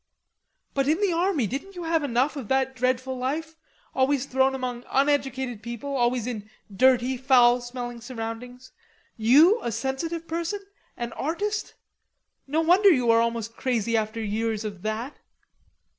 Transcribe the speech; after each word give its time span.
"But 0.73 0.87
in 0.87 0.99
the 0.99 1.13
army 1.13 1.45
didn't 1.45 1.75
you 1.75 1.83
have 1.83 2.01
enough 2.01 2.35
of 2.35 2.47
that 2.47 2.75
dreadful 2.75 3.19
life, 3.19 3.55
always 3.93 4.25
thrown 4.25 4.55
among 4.55 4.83
uneducated 4.89 5.61
people, 5.61 5.95
always 5.95 6.25
in 6.25 6.49
dirty, 6.75 7.17
foulsmelling 7.17 8.01
surroundings, 8.01 8.71
you, 9.15 9.59
a 9.61 9.71
sensitive 9.71 10.27
person, 10.27 10.61
an 10.97 11.13
artist? 11.13 11.75
No 12.47 12.61
wonder 12.61 12.89
you 12.89 13.11
are 13.11 13.21
almost 13.21 13.55
crazy 13.55 13.95
after 13.95 14.19
years 14.23 14.65
of 14.65 14.81
that." 14.81 15.17